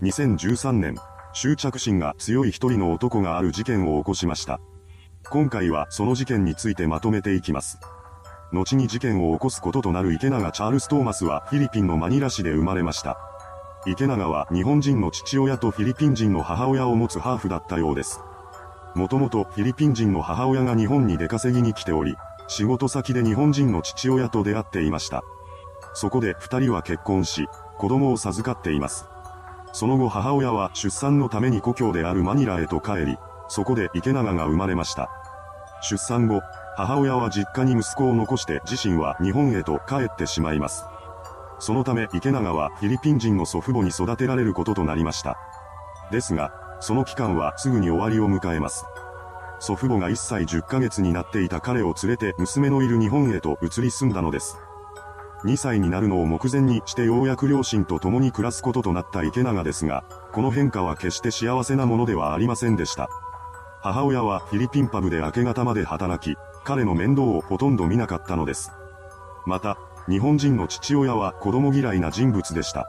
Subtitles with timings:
[0.00, 0.94] 2013年、
[1.32, 4.60] 執着心が強い一人の男がある事件を起こしました。
[5.28, 7.80] 今回はその事件についてまとめていきます。
[8.52, 13.18] 後に事件を起こすこととなる池永チャールス・トーマスはフィリピンのマニラ市で生まれました。
[13.86, 18.20] 池永は日本人の父親とフィリピン人の母親を持つハーフだったようです。
[18.94, 22.14] もともとフィリピン人の母親が日本に出稼ぎに来ており、
[22.46, 25.24] 仕事先で日本人の父親と出会っていました。
[25.92, 29.06] そこで二人は結婚し、子供を授かっています。
[29.72, 33.18] その後母親は出産のために故郷であるマニラへと帰り、
[33.48, 35.10] そこで池永が生まれました。
[35.82, 36.42] 出産後、
[36.76, 40.84] 母親は実家に息子を残して自身は日本へと帰ってしまいます。
[41.58, 45.38] そのため池永はフィリピン人の祖父母に育てられることとなりました。
[46.10, 48.84] ですが、その期間はすぐに終わりを迎えます。
[49.60, 54.56] 祖父母が1歳10ヶ月になっていた彼を連れて娘のいる日本へと移り住んだのです。
[55.44, 63.08] 2歳になるのを目前にしてようやく両親と共に暮らすこととなった池永ですが、この変化は決して幸せなものではありませんでした。
[63.80, 68.72] 母親はフィリピンパブで明け方まで働き、彼の面倒をほとんど見なかったのです。
[69.46, 72.88] また、日本人の父親は子供嫌いな人物でした。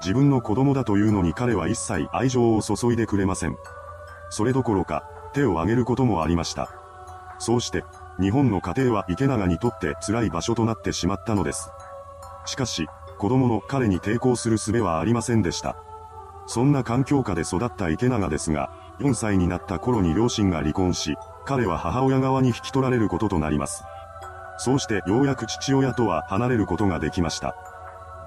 [0.00, 3.56] 自分の子供だというのに彼は一切愛情を注いでくれません。
[4.30, 6.70] それどころか、手を挙げることもありました。
[7.38, 7.84] そうして、
[8.20, 11.70] 日本の家庭は池永にとって辛い場所となってしまったのです。
[12.46, 12.88] しかし、
[13.18, 15.76] 子供の彼に抵抗する術はありませんでした。
[16.46, 23.84] そんな環境下で育った池永ですが、4歳になった頃に両親が離婚し、彼は母親側に引き取られることとなります。
[24.56, 27.54] そうしてようやく父親とは離れることができました。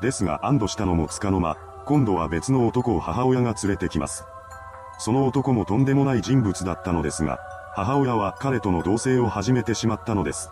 [0.00, 4.24] ですが安堵したのもつかの間、今度は別の男を母親が連れてきます。
[4.98, 7.40] その男もとんでもない人物だったのですが、
[7.82, 10.50] 母親は彼との同棲を始めてしまったのです。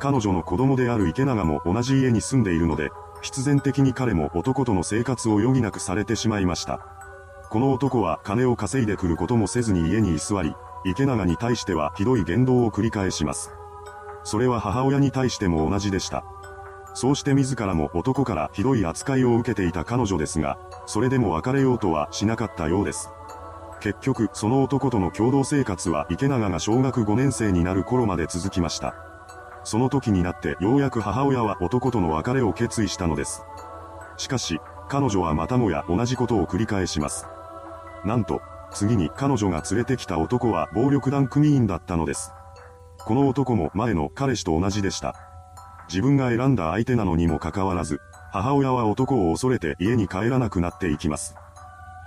[0.00, 2.90] 彼女の子供である池永も同じ家に住んでいるので、
[3.22, 6.80] 必然的に彼も男との生活を余儀なくされてしまいました。
[7.50, 10.52] この男は金を稼いでくることもせずに家に居座り、
[10.84, 13.52] 池永に対してはひどい言動を繰り返します。
[14.24, 16.24] それは母親に対しても同じでした。
[16.94, 23.10] そうして自らも男からひどい扱いを受けていた彼女ですが、それでも別れようとはしなかったようです。
[23.80, 28.94] 結局、その男との共同生活は池永が小学5年生になる頃まで続きました。
[29.64, 33.42] その時になってようやく母親は男との別れを決意したのです。
[34.16, 37.26] しかし、彼女はまたもや同じことを繰り返します。
[38.04, 38.40] なんと、
[38.72, 42.32] 次に彼女が連れてきた男は暴力団組員だったのです。
[42.98, 45.14] この男も前の彼氏と同じでした。
[45.88, 48.00] 自分が選んだ相手なのにもかかわらず、
[48.30, 51.34] 母親は男を恐れて家に帰らなくなっていきます。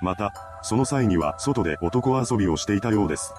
[0.01, 3.33] また、その際には外で男遊びをしていたようです。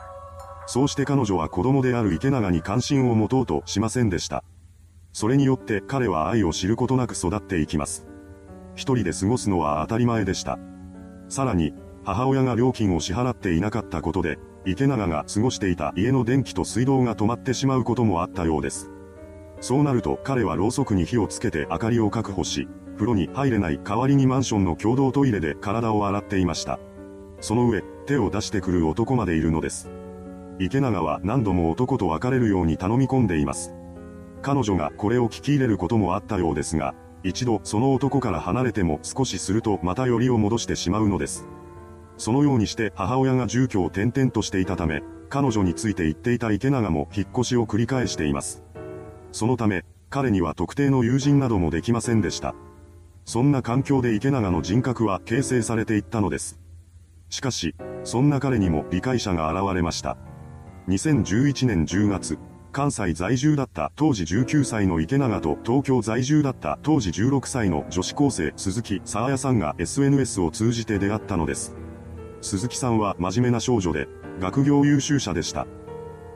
[0.66, 4.44] そうして彼女は子供である池永に関心を持とうとしませんでした。
[5.12, 8.06] それによって彼は愛を知ることなく育っていきます。
[8.74, 10.58] 一人で過ごすのは当たり前でした。
[11.28, 11.74] さらに、
[12.04, 18.90] 母親が料金を支払っていなかったことで、池永が過ごしていた家の電気と水道が止まってしまうこともあったようです。
[19.60, 26.78] そうなると彼はろうそくに火をつけて明かりを確保し、風呂に入れない代わりにマンションの共同トイレで体を洗っていました。
[27.42, 29.90] その上、手を出してくる男までいるのです。
[30.60, 33.74] 池永は何度も男と別れるように頼み込んでいます。
[34.42, 36.94] 彼女がこれを聞き入れることもあったようですが、
[37.24, 41.48] 一度その男から離れても少しするとまたよりを戻してしまうのです。
[42.16, 48.62] そのようにして母親が住居を転々としていたため、彼女について言っていた池永も引っ越しを繰り返しています。
[49.32, 52.54] そのため、彼には特定の友人などもできませんでした。
[53.24, 56.61] そんな環境で池永の人格は形成されていったのです。
[57.32, 57.74] しかし、
[58.04, 60.18] そんな彼にも理解者が現れました。
[60.88, 62.38] 2011年10月、
[62.72, 71.74] 関西在住だった当時19歳の池永と東京在住だった当時16歳の女子高生鈴木沙彩さんが SNS を通じて出会ったのです。
[72.42, 74.08] 鈴木さんは真面目な少女で、
[74.38, 75.66] 学業優秀者でした。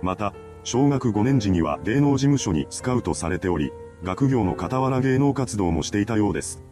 [0.00, 0.32] また、
[0.64, 3.70] 小学5年時には芸能事務所にスカウトされており、
[4.02, 6.64] 学業の傍ら芸能活動もしていたようです。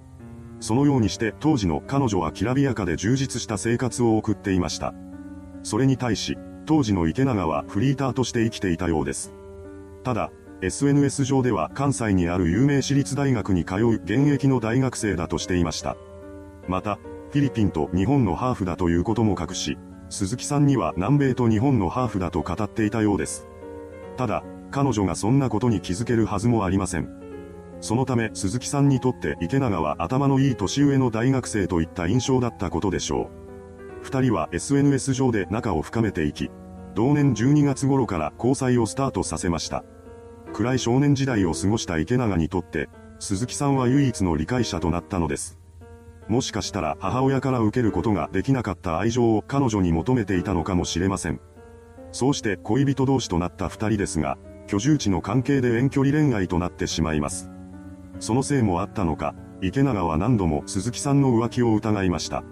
[0.60, 4.94] そのようにして当時の彼女はきらびやかで充実した生活を送っていました。
[5.62, 6.36] それに対し、
[6.66, 9.34] 当時の池永はフリーターとして生きていたようです。
[10.02, 10.30] ただ、
[10.62, 15.96] SNS 上では関西にある有名私立大学に通う現役の大学生だとしていました。
[16.68, 16.98] また、
[17.30, 19.76] フィリピンと日本のハーフだということも隠し、
[20.08, 23.46] 鈴木さんには南米と日本のハーフだと語っていたようです。
[24.16, 27.23] ただ、彼女がそんなことに気づけるはずもありません。
[27.80, 33.44] そのため鈴木さんにとって池永は頭のいい年上の大学生といった印象だったことでしょう。
[34.02, 36.50] 二人は SNS 上で仲を深めていき、
[36.94, 39.84] 同年12月頃から交際をスタートさせました。
[40.52, 42.88] 暗い少年時代を過ごした池永にとって、
[43.18, 45.58] 鈴木さんは唯一の理解者となったのです。
[46.28, 51.40] もしかしたら母親から受けることができなかった愛情を彼女に求めていたのかもしれません。
[52.12, 57.50] そうして恋人同士となった二人ですが、居住地の関係で遠距離恋愛となってしまいます。
[58.20, 62.44] そのせいもあったのか、池永は何度も鈴木さんの浮気を疑いました。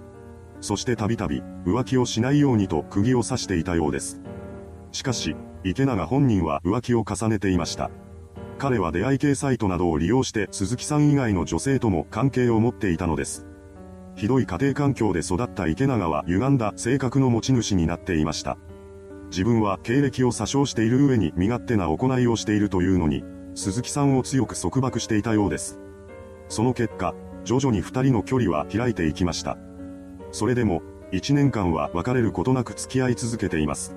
[0.60, 4.20] そしてたびたび浮気をしないようにと釘を刺していたようです。
[4.92, 7.90] しかし、池永本人は浮気を重ねていました。
[8.58, 13.46] 彼は出会い系サイトなどを利用して鈴木さん以外の女性とも関係を持っていたのです。
[14.14, 18.58] ひどい家庭環境で育った池永は歪んだ性格の持ち主になっていました。
[19.30, 23.24] 自分は経歴を詐称している上に身勝手な行いをしているというのに、
[23.54, 25.78] 鈴木さんを強く束縛していたようです。
[26.48, 27.14] その結果、
[27.44, 29.58] 徐々に二人の距離は開いていきました。
[30.30, 33.94] それでも、一年間は別れることなく付き合い続けています。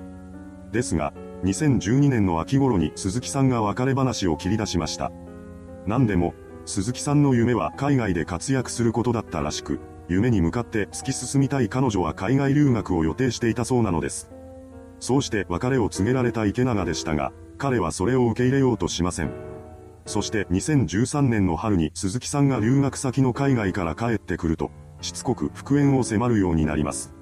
[0.72, 1.14] ですが、
[1.44, 5.12] 2012年の秋頃に鈴木さんが別れ話を切り出しました。
[5.86, 6.34] 何でも、
[6.66, 9.80] 鈴木さんの夢は海外で活躍することだったらしく、
[10.10, 14.30] 夢に向かって突き進みたい彼女は海外留学を予定していたそうなのです。
[15.00, 19.32] そうして別れを告げられた池永でしたが、彼はそれを受け入れようとしません。
[20.06, 24.72] そして2013年の春に鈴木さんが留学先の海外から帰ってくると、
[25.02, 27.14] しつこく復縁を迫るようになります。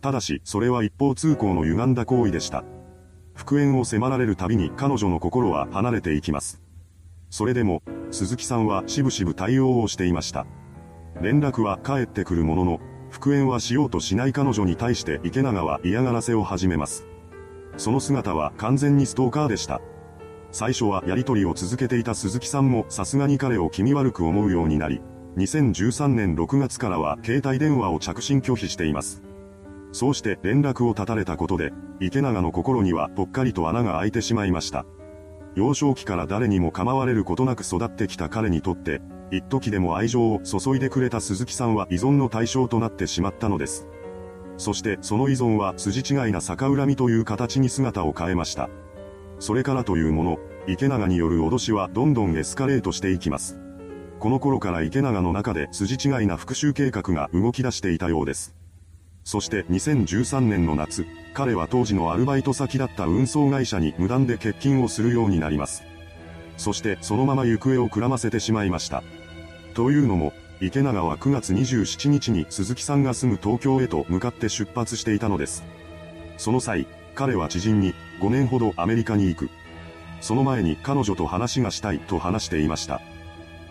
[0.00, 2.64] ただし、それは一方通行の歪んだ行為でした。
[3.34, 6.62] 復縁を迫られるたびに彼女の心は離れていきます。
[7.30, 10.46] それでも、鈴木さんはしぶしぶ対応をしていました。
[11.20, 12.80] 連絡は返ってくるものの、
[13.10, 17.06] 復縁はしようとしない彼女に対して池永は嫌がらせを始めます。
[17.76, 19.80] その姿は完全にストーカーでした。
[20.52, 25.00] 最初はやりとりを続けていた鈴木さんもさすがに彼を気味悪く思うようになり、
[25.36, 29.22] 2013年6月からは携帯電話を着信拒否しています。
[29.90, 34.86] そうして連絡を絶たれたことで、池永の心にはぽっかりと穴が開いてしまいました。
[35.56, 39.00] 幼少期から誰にも構われることなく育ってきた彼にとって、
[39.30, 43.86] 一時でも愛情を注いでくれた鈴木さんは依存の対象となってしまったのです。
[44.56, 48.68] そしてその依存は筋違いな逆恨みという形に姿を変えました。
[49.38, 53.58] それからというもの、池永による脅しはどんどんエスカレートしていきます。
[54.18, 58.54] この頃から池永の中で筋違いな復讐計画が動き出していたようです。
[59.24, 65.82] そして2013年の夏、彼は当時のアルバイト先だった運送会社に無断で欠勤をするようになります。
[66.56, 69.02] そしてそのまま行方をくらませてしまいました。
[69.74, 75.64] というのも、池永は9月27日に鈴木さんが住む東京へと向かって出発していたのです。
[76.36, 79.50] その際、彼は知人に5年ほどアメリカに行く。
[80.20, 83.00] その前に彼女と話がしたいと話していました。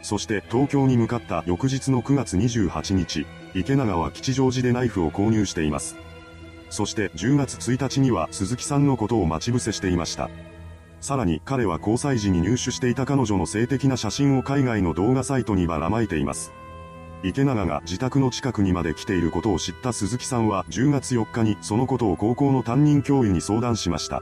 [0.01, 3.25] そして東京に向かった翌日の9月28日、
[3.55, 5.95] 池永は吉祥寺でナイフを購入しています。
[6.69, 10.29] そして10月1日には鈴木さんのことを待ち伏せしていました。
[10.99, 16.51] さらに彼は交際時に入手していた彼女の性的な写真を海外の動画サイトにばらまいています。
[17.23, 24.21] 池永が自宅の近くにまで来ていることを知った鈴木さんは10月4日にそのことを高校の担任教諭に相談しました。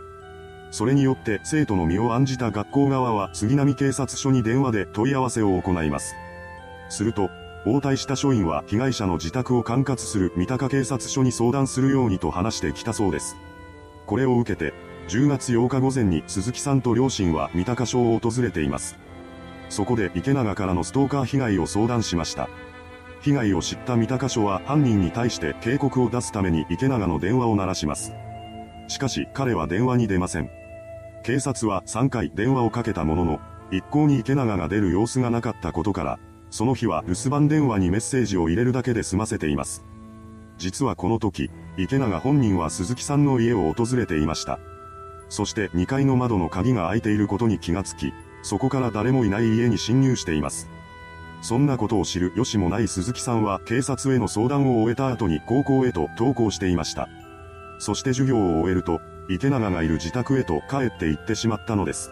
[0.69, 6.15] それによって生徒の身を案じた学校側は杉並警察署に電話で問い合わせを行います。
[6.89, 7.29] すると、
[7.65, 13.35] 応対した署員は被害者の自宅を管轄する三鷹警察署に相談するようにと話してきたそうです。
[14.05, 14.73] これを受けて、
[15.07, 18.95] 10月8日午前に鈴木さんと両親は三鷹署を訪れています。
[19.69, 22.47] そこで池永からのストーカー被害を相談しました。
[23.21, 28.13] 被害を知った三鷹署は犯人に対して警告を出すために池永の電話を鳴らします。
[28.87, 30.49] しかし彼は電話に出ません。
[31.23, 33.39] 警察は3回電話をかけたものの、
[33.71, 39.85] 一向に池永が出る様子がなかったことから、その日は留守番電話にメッセージを入れるだけで済ませています。
[40.57, 44.59] 実はこの時、池永本人は鈴木さんの家を訪れていました。
[45.29, 50.69] そして2階の窓の鍵が開いていることに気がつき、そこから誰もいない家に侵入しています。
[51.41, 57.09] そんなことを知るよしもない鈴木さんは警察への相談を終えた後に高校へと登校していました。
[57.79, 62.11] そして授業を終えると、池永がいる自宅へと帰って行ってしまったのです。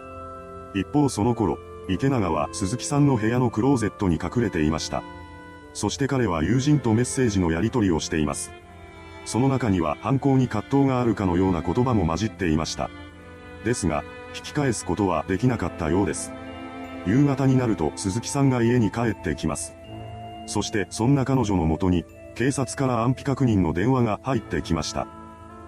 [0.74, 1.58] 一方その頃、
[1.88, 5.02] 池永は鈴木さんの部屋のクローゼットに隠れていました。
[5.74, 8.50] そして彼は友人とメッセージのやり取りをしています。
[9.24, 12.90] その中には犯行に葛藤があるかのような言葉も混じっていました。
[13.64, 14.02] ですが、
[14.34, 16.32] 引き返すことはできなかったようです。
[17.06, 19.74] 夕方になると鈴木さんが家に帰ってきます。
[20.46, 22.04] そしてそんな彼女のもとに、
[22.34, 25.06] 警察から安否確認の電話が入ってきました。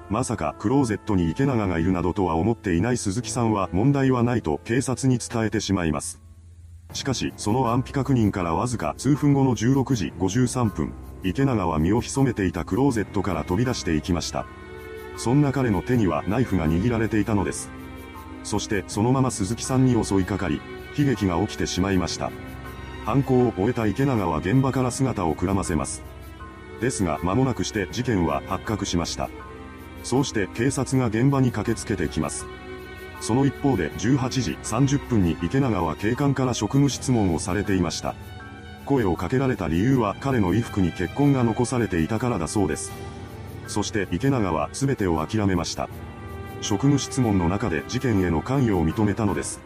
[0.09, 6.21] まさかクローゼットに池永がいるなどとは思っていない鈴木さんは問題はないと警察に伝えてしまいます。
[6.93, 10.93] しかし、その安否確認からわずか数分後の16時53分、
[11.25, 14.47] 池永は身を潜めていたクローゼットから飛び出していきました。
[15.17, 17.71] そんな彼の手にはナイフが握られていたのです。
[18.45, 20.61] そしてそのまま鈴木さんに襲いかかり、
[20.99, 22.31] 悲劇が起きてしまいました。
[23.05, 26.03] 犯行を終えた池永は現場から姿をくらませます。
[26.81, 29.29] ですが間もなくして事件は発覚しました。
[30.05, 32.47] そうして警察が現場に駆けつけてきます。
[33.21, 38.15] その一方で18時30分に池永は警官から職務質問をされていました。
[38.85, 42.91] 声をかけられた理由は彼の衣服に血痕が残されていたからだそうです。
[43.69, 45.89] そして池永は全てを諦めました。
[46.63, 49.61] 職務質問の中で事件への関与を認めたのです。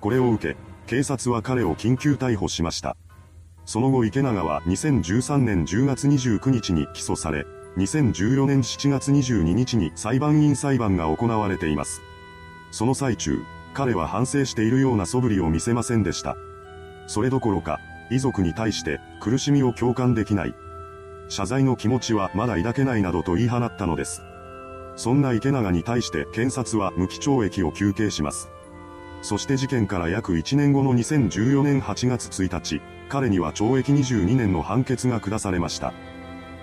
[0.00, 2.96] これを受け、警察は彼を緊急逮捕しました。
[3.66, 7.46] その後池永は2013年10月29日に起訴され、
[7.76, 12.02] 2014年7月22日に裁判員裁判が行われています。
[12.70, 13.38] その最中、
[13.74, 16.36] 彼は反省しているような素振りを見せませんでした。
[17.06, 17.78] それどころか、
[18.10, 20.54] 遺族に対して苦しみを共感できない。
[21.28, 24.22] 謝罪の気持ちはまだ抱けないなどと言い放ったのです。
[24.96, 28.50] そんな池永に対して検察は無期懲役を求刑します。
[29.22, 35.94] そして事件から約1年後の2014年8月1日、彼には懲役22年の判決が下されました。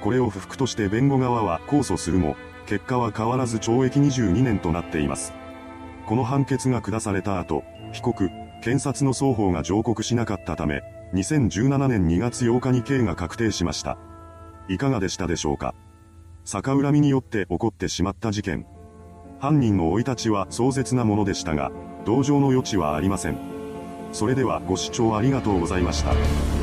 [0.01, 5.33] これを不服として弁護側は控訴するも、結果は変わらず懲役22年となっています。
[6.05, 8.29] この判決が下された後、被告、
[8.62, 10.81] 検察の双方が上告しなかったため、
[11.13, 13.98] 2017年2月8日に刑が確定しました。
[14.67, 15.74] いかがでしたでしょうか？
[16.51, 18.65] 逆恨みによって起こってしまった事件。
[19.39, 21.72] 犯人の生い立ちは壮絶なものでしたが、
[22.06, 23.38] 同情の余地はありません。
[24.13, 26.59] それではご視聴ありがとうございました。